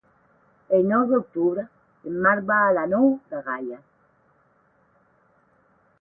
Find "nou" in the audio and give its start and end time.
0.91-1.03, 2.97-3.13